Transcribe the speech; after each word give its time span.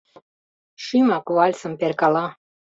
—Шӱмак 0.83 1.25
вальсым 1.35 1.73
перкала. 1.79 2.25